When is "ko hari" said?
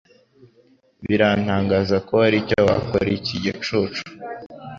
2.07-2.37